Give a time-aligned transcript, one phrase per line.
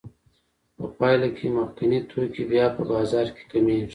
[0.77, 3.87] په پایله کې مخکیني توکي بیا په بازار کې کمېږي